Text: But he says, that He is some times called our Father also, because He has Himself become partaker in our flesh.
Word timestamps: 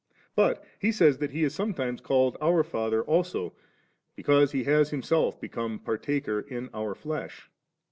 But 0.35 0.65
he 0.79 0.91
says, 0.91 1.19
that 1.19 1.29
He 1.29 1.43
is 1.43 1.53
some 1.53 1.75
times 1.75 2.01
called 2.01 2.35
our 2.41 2.63
Father 2.63 3.03
also, 3.03 3.53
because 4.15 4.51
He 4.51 4.63
has 4.63 4.89
Himself 4.89 5.39
become 5.39 5.77
partaker 5.77 6.39
in 6.39 6.71
our 6.73 6.95
flesh. 6.95 7.51